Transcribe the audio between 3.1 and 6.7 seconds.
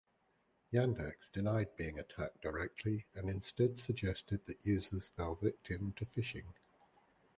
and instead suggested that users fell victim to phishing.